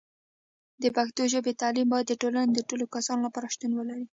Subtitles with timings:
[0.81, 4.05] د پښتو ژبې تعلیم باید د ټولنې د ټولو کسانو لپاره شتون ولري.